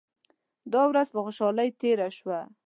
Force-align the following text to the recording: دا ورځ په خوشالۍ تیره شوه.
دا 0.73 0.81
ورځ 0.89 1.07
په 1.13 1.19
خوشالۍ 1.25 1.69
تیره 1.81 2.07
شوه. 2.17 2.39